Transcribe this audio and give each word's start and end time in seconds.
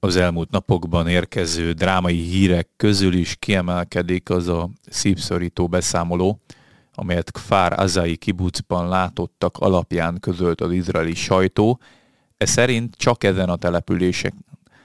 Az 0.00 0.16
elmúlt 0.16 0.50
napokban 0.50 1.08
érkező 1.08 1.72
drámai 1.72 2.20
hírek 2.20 2.68
közül 2.76 3.14
is 3.14 3.36
kiemelkedik 3.36 4.30
az 4.30 4.48
a 4.48 4.70
szívszorító 4.88 5.68
beszámoló, 5.68 6.40
amelyet 6.94 7.30
Kfár 7.30 7.80
Azai 7.80 8.16
kibucban 8.16 8.88
látottak 8.88 9.58
alapján 9.58 10.20
közölt 10.20 10.60
az 10.60 10.72
izraeli 10.72 11.14
sajtó. 11.14 11.80
Ez 12.36 12.50
szerint 12.50 12.96
csak 12.96 13.24
ezen 13.24 13.48
a 13.48 13.56
települések 13.56 14.34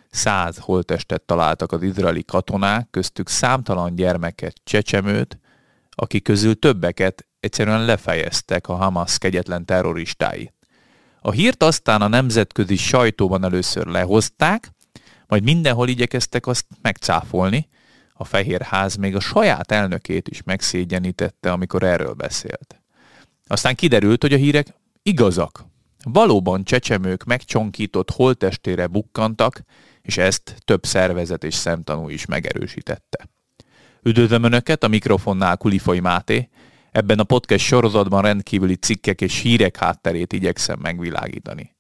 száz 0.10 0.58
holtestet 0.58 1.22
találtak 1.22 1.72
az 1.72 1.84
izraeli 1.84 2.24
katonák, 2.24 2.88
köztük 2.92 3.30
számtalan 3.30 3.96
gyermeket, 3.96 4.56
csecsemőt, 4.64 5.40
akik 5.90 6.24
közül 6.24 6.60
többeket 6.60 7.28
egyszerűen 7.40 7.86
lefejeztek 7.86 8.68
a 8.68 8.76
Hamas 8.76 9.18
kegyetlen 9.18 9.66
terroristái. 9.66 10.54
A 11.22 11.32
hírt 11.32 11.64
aztán 11.64 12.02
a 12.02 12.08
nemzetközi 12.08 12.76
sajtóban 12.76 13.44
először 13.44 13.86
lehozták, 13.86 14.72
majd 15.32 15.44
mindenhol 15.44 15.88
igyekeztek 15.88 16.48
azt 16.48 16.66
megcáfolni, 16.82 17.68
a 18.14 18.24
Fehér 18.24 18.62
Ház 18.62 18.96
még 18.96 19.16
a 19.16 19.20
saját 19.20 19.72
elnökét 19.72 20.28
is 20.28 20.44
megszégyenítette, 20.44 21.52
amikor 21.52 21.84
erről 21.84 22.14
beszélt. 22.14 22.82
Aztán 23.48 23.76
kiderült, 23.76 24.22
hogy 24.22 24.34
a 24.34 24.38
hírek 24.38 24.68
igazak. 25.04 25.66
Valóban 26.04 26.64
csecsemők 26.64 27.24
megcsonkított 27.24 28.12
holtestére 28.12 28.88
bukkantak, 28.88 29.62
és 30.02 30.18
ezt 30.18 30.56
több 30.66 30.86
szervezet 30.86 31.44
és 31.44 31.54
szemtanú 31.54 32.10
is 32.10 32.26
megerősítette. 32.26 33.30
Üdvözlöm 34.04 34.44
Önöket, 34.44 34.84
a 34.84 34.88
mikrofonnál 34.88 35.58
Kulifai 35.58 36.00
Máté. 36.00 36.50
Ebben 36.92 37.20
a 37.20 37.24
podcast 37.24 37.66
sorozatban 37.66 38.22
rendkívüli 38.22 38.76
cikkek 38.76 39.22
és 39.22 39.40
hírek 39.40 39.78
hátterét 39.78 40.34
igyekszem 40.34 40.80
megvilágítani. 40.80 41.76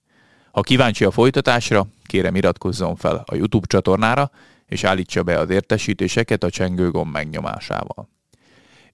Ha 0.51 0.61
kíváncsi 0.61 1.03
a 1.03 1.11
folytatásra, 1.11 1.87
kérem 2.03 2.35
iratkozzon 2.35 2.95
fel 2.95 3.23
a 3.25 3.35
YouTube 3.35 3.67
csatornára, 3.67 4.31
és 4.65 4.83
állítsa 4.83 5.23
be 5.23 5.39
az 5.39 5.49
értesítéseket 5.49 6.43
a 6.43 6.49
csengőgomb 6.49 7.11
megnyomásával. 7.11 8.09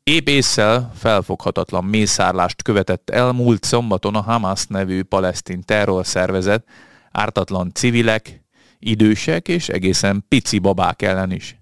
Épp 0.03 0.27
észszel 0.27 0.91
felfoghatatlan 0.95 1.85
mészárlást 1.85 2.61
követett 2.61 3.09
el 3.09 3.31
múlt 3.31 3.63
szombaton 3.63 4.15
a 4.15 4.21
Hamas 4.21 4.65
nevű 4.67 5.03
palesztin 5.03 5.61
terrorszervezet 5.61 6.63
ártatlan 7.11 7.71
civilek, 7.73 8.43
idősek 8.79 9.47
és 9.47 9.69
egészen 9.69 10.25
pici 10.27 10.59
babák 10.59 11.01
ellen 11.01 11.31
is. 11.31 11.57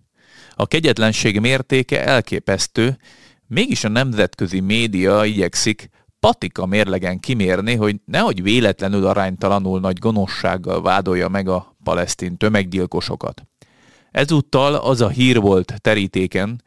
A 0.56 0.68
kegyetlenség 0.68 1.40
mértéke 1.40 2.06
elképesztő, 2.06 2.98
mégis 3.48 3.84
a 3.84 3.90
nemzetközi 3.90 4.60
média 4.60 5.26
igyekszik 5.26 5.90
patika 6.26 6.66
mérlegen 6.66 7.20
kimérni, 7.20 7.76
hogy 7.76 8.00
nehogy 8.06 8.44
véletlenül 8.44 9.06
aránytalanul 9.06 9.80
nagy 9.80 9.98
gonoszsággal 9.98 10.82
vádolja 10.82 11.28
meg 11.28 11.48
a 11.48 11.76
palesztin 11.84 12.38
tömeggyilkosokat. 12.38 13.44
Ezúttal 14.12 14.76
az 14.76 15.02
a 15.02 15.10
hír 15.10 15.40
volt 15.40 15.74
terítéken, 15.82 16.64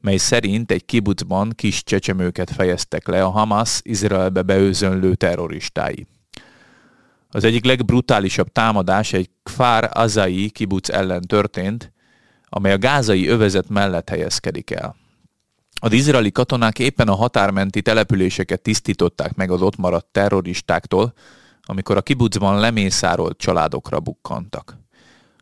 mely 0.00 0.16
szerint 0.16 0.70
egy 0.70 0.84
kibucban 0.84 1.50
kis 1.54 1.82
csecsemőket 1.82 2.50
fejeztek 2.50 3.06
le 3.06 3.24
a 3.24 3.28
Hamas 3.28 3.80
Izraelbe 3.82 4.42
beőzönlő 4.42 5.14
terroristái. 5.14 6.06
Az 7.28 7.44
egyik 7.44 7.64
legbrutálisabb 7.64 8.52
támadás 8.52 9.12
egy 9.12 9.30
Kfar 9.42 9.88
Azai 9.92 10.50
kibuc 10.50 10.88
ellen 10.88 11.22
történt, 11.22 11.92
amely 12.48 12.72
a 12.72 12.78
gázai 12.78 13.26
övezet 13.26 13.68
mellett 13.68 14.08
helyezkedik 14.08 14.70
el. 14.70 15.01
Az 15.84 15.92
izraeli 15.92 16.32
katonák 16.32 16.78
éppen 16.78 17.08
a 17.08 17.14
határmenti 17.14 17.82
településeket 17.82 18.60
tisztították 18.60 19.34
meg 19.34 19.50
az 19.50 19.62
ott 19.62 19.76
maradt 19.76 20.06
terroristáktól, 20.12 21.12
amikor 21.62 21.96
a 21.96 22.02
kibucban 22.02 22.60
lemészárolt 22.60 23.38
családokra 23.38 24.00
bukkantak. 24.00 24.76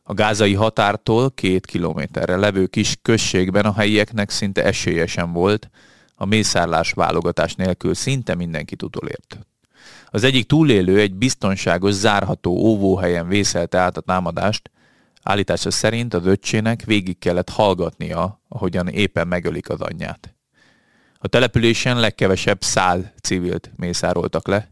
A 0.03 0.15
gázai 0.15 0.55
határtól 0.55 1.31
két 1.31 1.67
kilométerre 1.67 2.37
levő 2.37 2.67
kis 2.67 2.97
községben 3.03 3.65
a 3.65 3.73
helyieknek 3.73 4.31
szinte 4.31 4.65
esélyesen 4.65 5.33
volt, 5.33 5.71
a 6.15 6.25
mészárlás 6.25 6.93
válogatás 6.93 7.55
nélkül 7.55 7.95
szinte 7.95 8.34
mindenkit 8.34 8.83
utolért. 8.83 9.39
Az 10.06 10.25
egyik 10.25 10.47
túlélő 10.47 11.00
egy 11.00 11.15
biztonságos, 11.15 11.93
zárható 11.93 12.53
óvóhelyen 12.53 13.29
vészelte 13.29 13.79
át 13.79 13.97
a 13.97 14.00
támadást, 14.00 14.71
állítása 15.22 15.70
szerint 15.70 16.14
az 16.14 16.26
öccsének 16.26 16.84
végig 16.84 17.19
kellett 17.19 17.48
hallgatnia, 17.48 18.41
ahogyan 18.48 18.88
éppen 18.88 19.28
megölik 19.28 19.69
az 19.69 19.81
anyját. 19.81 20.34
A 21.19 21.28
településen 21.28 22.00
legkevesebb 22.00 22.62
szál 22.62 23.12
civilt 23.22 23.70
mészároltak 23.76 24.47
le, 24.47 24.69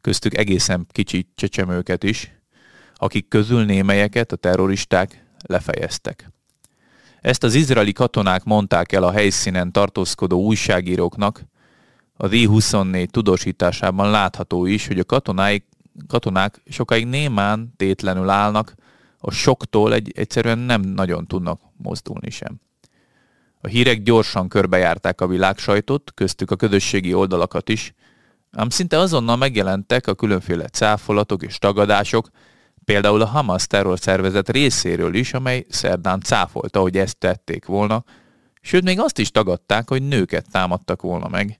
köztük 0.00 0.36
egészen 0.36 0.86
kicsi 0.92 1.28
csecsemőket 1.34 2.04
is, 2.04 2.32
akik 2.94 3.28
közül 3.28 3.64
némelyeket 3.64 4.32
a 4.32 4.36
terroristák 4.36 5.24
lefejeztek. 5.46 6.30
Ezt 7.20 7.44
az 7.44 7.54
izraeli 7.54 7.92
katonák 7.92 8.44
mondták 8.44 8.92
el 8.92 9.02
a 9.02 9.12
helyszínen 9.12 9.72
tartózkodó 9.72 10.42
újságíróknak, 10.42 11.44
az 12.16 12.32
I-24 12.32 13.06
tudósításában 13.06 14.10
látható 14.10 14.66
is, 14.66 14.86
hogy 14.86 14.98
a 14.98 15.04
katonái, 15.04 15.64
katonák 16.06 16.62
sokáig 16.66 17.06
némán 17.06 17.72
tétlenül 17.76 18.28
állnak, 18.28 18.74
a 19.24 19.30
soktól 19.30 19.94
egy, 19.94 20.12
egyszerűen 20.14 20.58
nem 20.58 20.80
nagyon 20.80 21.26
tudnak 21.26 21.60
mozdulni 21.76 22.30
sem. 22.30 22.60
A 23.60 23.66
hírek 23.66 24.02
gyorsan 24.02 24.48
körbejárták 24.48 25.20
a 25.20 25.26
világsajtot, 25.26 26.12
köztük 26.14 26.50
a 26.50 26.56
közösségi 26.56 27.14
oldalakat 27.14 27.68
is, 27.68 27.94
ám 28.50 28.68
szinte 28.68 28.98
azonnal 28.98 29.36
megjelentek 29.36 30.06
a 30.06 30.14
különféle 30.14 30.68
cáfolatok 30.68 31.42
és 31.42 31.58
tagadások, 31.58 32.30
Például 32.84 33.20
a 33.20 33.26
Hamas 33.26 33.66
terrorszervezet 33.66 34.48
részéről 34.48 35.14
is, 35.14 35.34
amely 35.34 35.66
szerdán 35.68 36.20
cáfolta, 36.20 36.80
hogy 36.80 36.96
ezt 36.96 37.18
tették 37.18 37.64
volna, 37.64 38.04
sőt 38.60 38.84
még 38.84 39.00
azt 39.00 39.18
is 39.18 39.30
tagadták, 39.30 39.88
hogy 39.88 40.02
nőket 40.02 40.50
támadtak 40.50 41.02
volna 41.02 41.28
meg. 41.28 41.58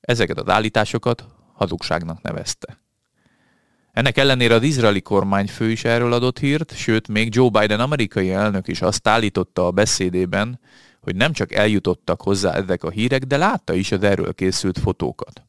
Ezeket 0.00 0.38
az 0.38 0.48
állításokat 0.48 1.26
hazugságnak 1.52 2.22
nevezte. 2.22 2.78
Ennek 3.98 4.18
ellenére 4.18 4.54
az 4.54 4.62
izraeli 4.62 5.00
kormányfő 5.00 5.70
is 5.70 5.84
erről 5.84 6.12
adott 6.12 6.38
hírt, 6.38 6.76
sőt 6.76 7.08
még 7.08 7.34
Joe 7.34 7.48
Biden 7.48 7.80
amerikai 7.80 8.30
elnök 8.30 8.68
is 8.68 8.82
azt 8.82 9.08
állította 9.08 9.66
a 9.66 9.70
beszédében, 9.70 10.60
hogy 11.00 11.16
nem 11.16 11.32
csak 11.32 11.52
eljutottak 11.52 12.22
hozzá 12.22 12.54
ezek 12.54 12.82
a 12.84 12.90
hírek, 12.90 13.22
de 13.22 13.36
látta 13.36 13.72
is 13.72 13.92
az 13.92 14.02
erről 14.02 14.34
készült 14.34 14.78
fotókat. 14.78 15.42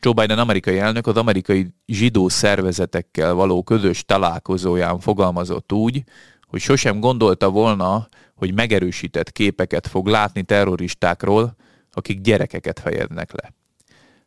Joe 0.00 0.12
Biden 0.12 0.38
amerikai 0.38 0.78
elnök 0.78 1.06
az 1.06 1.16
amerikai 1.16 1.74
zsidó 1.86 2.28
szervezetekkel 2.28 3.34
való 3.34 3.62
közös 3.62 4.04
találkozóján 4.04 5.00
fogalmazott 5.00 5.72
úgy, 5.72 6.02
hogy 6.46 6.60
sosem 6.60 7.00
gondolta 7.00 7.50
volna, 7.50 8.08
hogy 8.34 8.54
megerősített 8.54 9.32
képeket 9.32 9.86
fog 9.86 10.06
látni 10.06 10.42
terroristákról, 10.42 11.56
akik 11.92 12.20
gyerekeket 12.20 12.80
fejeznek 12.80 13.32
le. 13.32 13.61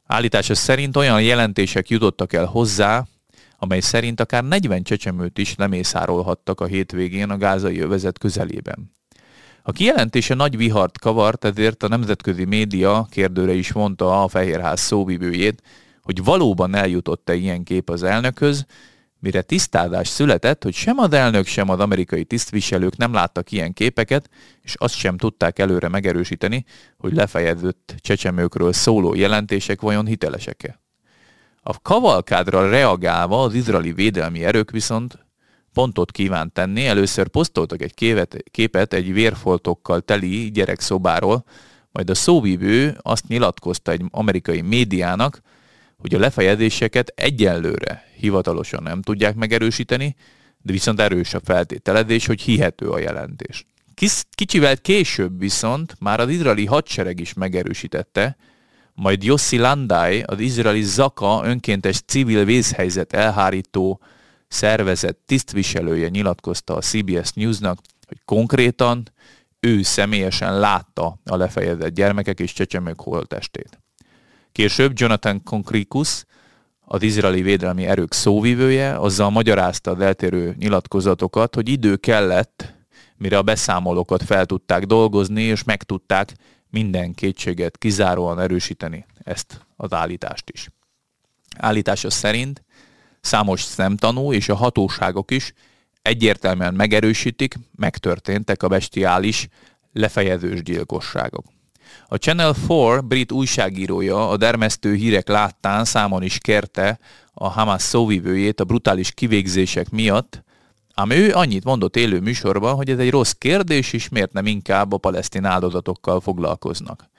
Állítása 0.06 0.56
szerint 0.56 0.96
olyan 0.96 1.22
jelentések 1.22 1.90
jutottak 1.90 2.34
el 2.34 2.46
hozzá, 2.46 3.06
amely 3.58 3.80
szerint 3.80 4.20
akár 4.20 4.44
40 4.44 4.84
csecsemőt 4.84 5.38
is 5.38 5.56
lemészárolhattak 5.56 6.62
a 6.62 6.66
hétvégén 6.66 7.30
a 7.30 7.38
gázai 7.38 7.80
övezet 7.80 8.18
közelében. 8.18 8.94
A 9.62 9.72
kijelentése 9.72 10.34
nagy 10.34 10.58
vihart 10.58 11.00
kavart, 11.00 11.46
ezért 11.46 11.84
a 11.84 11.88
nemzetközi 11.88 12.46
média 12.46 13.08
kérdőre 13.10 13.54
is 13.54 13.74
mondta 13.74 14.24
a 14.24 14.28
Fehérház 14.28 14.80
szóvivőjét, 14.80 15.62
hogy 16.02 16.24
valóban 16.24 16.76
eljutott-e 16.76 17.34
ilyen 17.34 17.64
kép 17.64 17.90
az 17.90 18.04
elnökhöz, 18.04 18.66
mire 19.26 19.42
tisztázás 19.42 20.08
született, 20.08 20.64
hogy 20.64 20.74
sem 20.74 20.98
az 20.98 21.14
elnök, 21.14 21.46
sem 21.46 21.70
az 21.70 21.80
amerikai 21.80 22.24
tisztviselők 22.24 22.98
nem 22.98 23.14
láttak 23.14 23.52
ilyen 23.52 23.74
képeket, 23.74 24.30
és 24.62 24.76
azt 24.76 24.96
sem 24.96 25.18
tudták 25.18 25.60
előre 25.60 25.88
megerősíteni, 25.88 26.66
hogy 26.98 27.14
lefejezett 27.14 27.96
csecsemőkről 27.98 28.74
szóló 28.74 29.16
jelentések 29.16 29.82
vajon 29.82 30.06
hitelesek-e. 30.06 30.80
A 31.62 31.82
kavalkádra 31.82 32.70
reagálva 32.70 33.44
az 33.44 33.54
izraeli 33.54 33.94
védelmi 33.94 34.44
erők 34.44 34.72
viszont 34.72 35.26
pontot 35.74 36.12
kívánt 36.12 36.54
tenni. 36.54 36.88
Először 36.88 37.28
posztoltak 37.28 37.82
egy 37.82 37.94
képet, 37.94 38.44
képet 38.52 38.94
egy 38.94 39.14
vérfoltokkal 39.14 40.02
teli 40.02 40.52
gyerekszobáról, 40.52 41.44
majd 41.92 42.10
a 42.10 42.16
szóvívő 42.16 42.98
azt 43.02 43.28
nyilatkozta 43.28 43.92
egy 43.92 44.02
amerikai 44.12 44.62
médiának, 44.62 45.42
hogy 45.98 46.16
a 46.16 46.20
lefejezéseket 46.20 47.14
egyenlőre 47.16 48.04
hivatalosan 48.18 48.84
nem 48.84 49.02
tudják 49.02 49.36
megerősíteni, 49.36 50.16
de 50.62 50.72
viszont 50.72 51.00
erős 51.00 51.34
a 51.34 51.40
feltételezés, 51.44 52.26
hogy 52.26 52.42
hihető 52.42 52.90
a 52.90 53.00
jelentés. 53.00 53.66
Kicsivel 54.30 54.78
később 54.78 55.40
viszont 55.40 55.96
már 56.00 56.20
az 56.20 56.30
izraeli 56.30 56.66
hadsereg 56.66 57.20
is 57.20 57.34
megerősítette, 57.34 58.38
majd 58.94 59.24
Yossi 59.24 59.58
Landai, 59.58 60.22
az 60.22 60.40
izraeli 60.40 60.82
Zaka 60.82 61.42
önkéntes 61.44 62.02
civil 62.06 62.46
vészhelyzet 62.46 63.14
elhárító 63.14 64.02
szervezet 64.48 65.18
tisztviselője 65.26 66.10
nyilatkozta 66.10 66.76
a 66.76 66.82
CBS 66.82 67.32
Newsnak, 67.34 67.80
hogy 68.08 68.18
konkrétan 68.26 69.12
ő 69.60 69.82
személyesen 69.82 70.60
látta 70.60 71.20
a 71.26 71.36
lefejezett 71.36 71.94
gyermekek 71.94 72.40
és 72.40 72.54
csecsemők 72.54 73.02
holtestét. 73.02 73.80
Később 74.56 74.92
Jonathan 75.00 75.44
Konkrikus, 75.44 76.26
az 76.80 77.02
izraeli 77.02 77.42
védelmi 77.42 77.86
erők 77.86 78.14
szóvivője, 78.14 79.00
azzal 79.00 79.30
magyarázta 79.30 79.92
az 79.92 80.00
eltérő 80.00 80.56
nyilatkozatokat, 80.60 81.56
hogy 81.56 81.70
idő 81.70 81.96
kellett, 81.96 82.74
mire 83.18 83.38
a 83.38 83.42
beszámolókat 83.42 84.24
fel 84.24 84.46
tudták 84.46 84.86
dolgozni, 84.86 85.42
és 85.42 85.64
meg 85.64 85.84
tudták 85.84 86.34
minden 86.70 87.14
kétséget 87.14 87.78
kizáróan 87.78 88.40
erősíteni 88.40 89.06
ezt 89.24 89.66
az 89.76 89.94
állítást 89.94 90.50
is. 90.50 90.70
Állítása 91.58 92.10
szerint 92.10 92.64
számos 93.22 93.62
szemtanú 93.62 94.34
és 94.34 94.50
a 94.50 94.56
hatóságok 94.56 95.32
is 95.32 95.54
egyértelműen 96.02 96.74
megerősítik, 96.74 97.56
megtörténtek 97.76 98.64
a 98.64 98.68
bestiális, 98.68 99.48
lefejezős 99.94 100.64
gyilkosságok. 100.64 101.55
A 102.08 102.16
Channel 102.16 102.56
4 102.68 103.04
brit 103.04 103.32
újságírója 103.32 104.30
a 104.30 104.38
dermesztő 104.38 104.94
hírek 104.94 105.28
láttán 105.28 105.86
számon 105.86 106.24
is 106.24 106.38
kérte 106.38 107.00
a 107.34 107.50
Hamas 107.50 107.82
szóvivőjét 107.82 108.60
a 108.60 108.64
brutális 108.64 109.12
kivégzések 109.12 109.90
miatt, 109.90 110.44
ám 110.94 111.10
ő 111.10 111.34
annyit 111.34 111.64
mondott 111.64 111.96
élő 111.96 112.20
műsorban, 112.20 112.76
hogy 112.76 112.90
ez 112.90 112.98
egy 112.98 113.10
rossz 113.10 113.32
kérdés, 113.32 113.94
és 113.94 114.10
miért 114.10 114.34
nem 114.34 114.46
inkább 114.46 114.94
a 114.94 114.98
palesztin 114.98 115.46
áldozatokkal 115.46 116.22
foglalkoznak. 116.22 117.10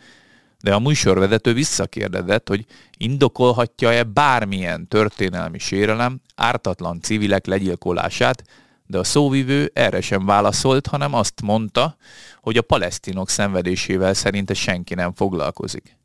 De 0.61 0.75
a 0.75 0.79
műsorvezető 0.79 1.53
visszakérdezett, 1.53 2.49
hogy 2.49 2.65
indokolhatja-e 2.97 4.03
bármilyen 4.03 4.89
történelmi 4.89 5.59
sérelem 5.59 6.21
ártatlan 6.35 7.01
civilek 7.01 7.47
legyilkolását, 7.47 8.43
de 8.87 8.99
a 8.99 9.05
szóvivő 9.05 9.71
erre 9.75 10.01
sem 10.01 10.27
válaszolt, 10.27 10.87
hanem 10.87 11.15
azt 11.15 11.43
mondta, 11.43 11.97
hogy 12.41 12.57
a 12.57 12.63
palesztinok 12.63 13.29
szenvedésével 13.29 14.15
szerinte 14.15 14.55
senki 14.55 14.95
nem 14.95 15.13
foglalkozik. 15.15 15.99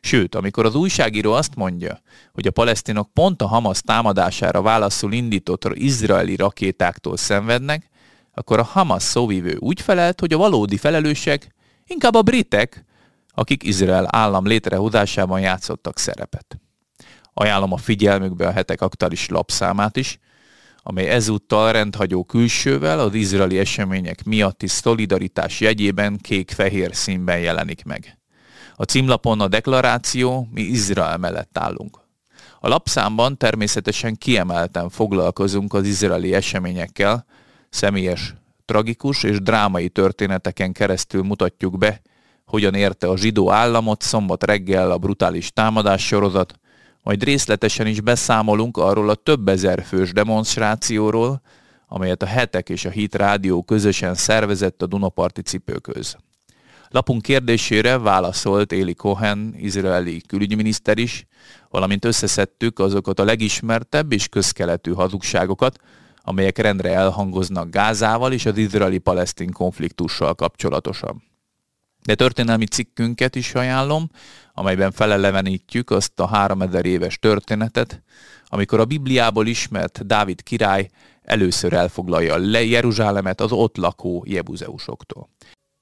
Sőt, 0.00 0.34
amikor 0.34 0.64
az 0.64 0.74
újságíró 0.74 1.32
azt 1.32 1.54
mondja, 1.54 2.00
hogy 2.32 2.46
a 2.46 2.50
palesztinok 2.50 3.12
pont 3.12 3.42
a 3.42 3.46
Hamas 3.46 3.80
támadására 3.80 4.62
válaszul 4.62 5.12
indított 5.12 5.64
izraeli 5.74 6.36
rakétáktól 6.36 7.16
szenvednek, 7.16 7.88
akkor 8.34 8.58
a 8.58 8.64
Hamas 8.64 9.02
szóvivő 9.02 9.56
úgy 9.58 9.80
felelt, 9.80 10.20
hogy 10.20 10.32
a 10.32 10.38
valódi 10.38 10.76
felelősek 10.76 11.54
inkább 11.86 12.14
a 12.14 12.22
britek, 12.22 12.84
akik 13.34 13.62
Izrael 13.62 14.08
állam 14.10 14.46
létrehozásában 14.46 15.40
játszottak 15.40 15.98
szerepet. 15.98 16.60
Ajánlom 17.34 17.72
a 17.72 17.76
figyelmükbe 17.76 18.46
a 18.46 18.52
hetek 18.52 18.80
aktuális 18.80 19.28
lapszámát 19.28 19.96
is, 19.96 20.18
amely 20.82 21.08
ezúttal 21.08 21.72
rendhagyó 21.72 22.24
külsővel 22.24 22.98
az 22.98 23.14
izraeli 23.14 23.58
események 23.58 24.24
miatti 24.24 24.66
szolidaritás 24.66 25.60
jegyében 25.60 26.18
kék-fehér 26.22 26.94
színben 26.94 27.38
jelenik 27.38 27.84
meg. 27.84 28.18
A 28.74 28.82
címlapon 28.82 29.40
a 29.40 29.48
deklaráció, 29.48 30.48
mi 30.50 30.60
Izrael 30.60 31.18
mellett 31.18 31.58
állunk. 31.58 31.98
A 32.60 32.68
lapszámban 32.68 33.36
természetesen 33.36 34.16
kiemelten 34.16 34.88
foglalkozunk 34.88 35.74
az 35.74 35.86
izraeli 35.86 36.34
eseményekkel, 36.34 37.26
személyes, 37.70 38.34
tragikus 38.64 39.22
és 39.22 39.40
drámai 39.40 39.88
történeteken 39.88 40.72
keresztül 40.72 41.22
mutatjuk 41.22 41.78
be, 41.78 42.00
hogyan 42.44 42.74
érte 42.74 43.08
a 43.08 43.16
zsidó 43.16 43.50
államot 43.50 44.02
szombat 44.02 44.44
reggel 44.44 44.90
a 44.90 44.98
brutális 44.98 45.52
támadás 45.52 46.06
sorozat, 46.06 46.60
majd 47.02 47.24
részletesen 47.24 47.86
is 47.86 48.00
beszámolunk 48.00 48.76
arról 48.76 49.08
a 49.08 49.14
több 49.14 49.48
ezer 49.48 49.84
fős 49.84 50.12
demonstrációról, 50.12 51.42
amelyet 51.86 52.22
a 52.22 52.26
Hetek 52.26 52.68
és 52.68 52.84
a 52.84 52.90
Hit 52.90 53.14
Rádió 53.14 53.62
közösen 53.62 54.14
szervezett 54.14 54.82
a 54.82 54.86
Dunaparti 54.86 55.42
cipőköz. 55.42 56.16
Lapunk 56.88 57.22
kérdésére 57.22 57.98
válaszolt 57.98 58.72
Éli 58.72 58.94
Cohen, 58.94 59.54
izraeli 59.56 60.22
külügyminiszter 60.26 60.98
is, 60.98 61.26
valamint 61.68 62.04
összeszedtük 62.04 62.78
azokat 62.78 63.20
a 63.20 63.24
legismertebb 63.24 64.12
és 64.12 64.28
közkeletű 64.28 64.92
hazugságokat, 64.92 65.78
amelyek 66.22 66.58
rendre 66.58 66.92
elhangoznak 66.92 67.70
Gázával 67.70 68.32
és 68.32 68.46
az 68.46 68.56
izraeli-palesztin 68.56 69.50
konfliktussal 69.50 70.34
kapcsolatosan. 70.34 71.31
De 72.02 72.14
történelmi 72.14 72.66
cikkünket 72.66 73.36
is 73.36 73.54
ajánlom, 73.54 74.10
amelyben 74.54 74.92
felelevenítjük 74.92 75.90
azt 75.90 76.20
a 76.20 76.26
3000 76.26 76.84
éves 76.84 77.18
történetet, 77.18 78.02
amikor 78.46 78.80
a 78.80 78.84
Bibliából 78.84 79.46
ismert 79.46 80.06
Dávid 80.06 80.42
király 80.42 80.88
először 81.22 81.72
elfoglalja 81.72 82.36
le 82.36 82.64
Jeruzsálemet 82.64 83.40
az 83.40 83.52
ott 83.52 83.76
lakó 83.76 84.24
jebuzeusoktól. 84.26 85.28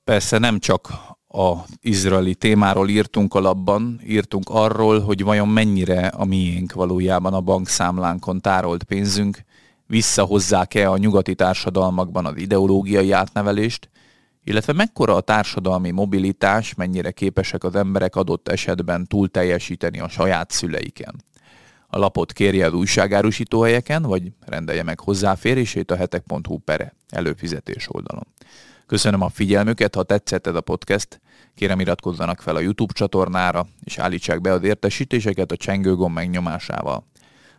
Persze 0.04 0.38
nem 0.38 0.58
csak 0.58 0.88
a 1.28 1.54
izraeli 1.80 2.34
témáról 2.34 2.88
írtunk 2.88 3.34
alapban, 3.34 4.00
írtunk 4.06 4.48
arról, 4.48 5.00
hogy 5.00 5.22
vajon 5.22 5.48
mennyire 5.48 6.06
a 6.06 6.24
miénk 6.24 6.72
valójában 6.72 7.34
a 7.34 7.40
bankszámlánkon 7.40 8.40
tárolt 8.40 8.82
pénzünk, 8.82 9.44
visszahozzák-e 9.86 10.90
a 10.90 10.96
nyugati 10.96 11.34
társadalmakban 11.34 12.26
az 12.26 12.36
ideológiai 12.36 13.12
átnevelést, 13.12 13.90
illetve 14.44 14.72
mekkora 14.72 15.16
a 15.16 15.20
társadalmi 15.20 15.90
mobilitás, 15.90 16.74
mennyire 16.74 17.10
képesek 17.10 17.64
az 17.64 17.74
emberek 17.74 18.16
adott 18.16 18.48
esetben 18.48 19.06
túl 19.06 19.28
teljesíteni 19.28 20.00
a 20.00 20.08
saját 20.08 20.50
szüleiken. 20.50 21.24
A 21.86 21.98
lapot 21.98 22.32
kérje 22.32 22.66
az 22.66 22.72
újságárusítóhelyeken, 22.72 24.02
vagy 24.02 24.32
rendelje 24.46 24.82
meg 24.82 25.00
hozzáférését 25.00 25.90
a 25.90 25.96
hetek.hu 25.96 26.58
pere 26.58 26.94
előfizetés 27.08 27.86
oldalon. 27.88 28.26
Köszönöm 28.86 29.20
a 29.20 29.28
figyelmüket, 29.28 29.94
ha 29.94 30.02
tetszett 30.02 30.46
ez 30.46 30.54
a 30.54 30.60
podcast, 30.60 31.20
kérem 31.54 31.80
iratkozzanak 31.80 32.40
fel 32.40 32.56
a 32.56 32.60
YouTube 32.60 32.92
csatornára, 32.92 33.66
és 33.84 33.98
állítsák 33.98 34.40
be 34.40 34.52
az 34.52 34.62
értesítéseket 34.62 35.52
a 35.52 35.56
csengőgomb 35.56 36.14
megnyomásával. 36.14 37.06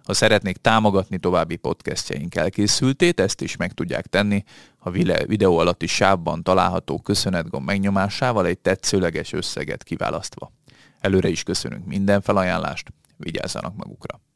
Ha 0.05 0.13
szeretnék 0.13 0.57
támogatni 0.57 1.17
további 1.17 1.55
podcastjaink 1.55 2.35
elkészültét, 2.35 3.19
ezt 3.19 3.41
is 3.41 3.55
meg 3.55 3.73
tudják 3.73 4.05
tenni 4.05 4.43
a 4.79 4.89
videó 5.25 5.57
alatti 5.57 5.87
sávban 5.87 6.43
található 6.43 6.99
köszönetgomb 6.99 7.65
megnyomásával 7.65 8.45
egy 8.45 8.59
tetszőleges 8.59 9.33
összeget 9.33 9.83
kiválasztva. 9.83 10.51
Előre 10.99 11.29
is 11.29 11.43
köszönünk 11.43 11.85
minden 11.85 12.21
felajánlást, 12.21 12.93
vigyázzanak 13.17 13.75
magukra! 13.75 14.30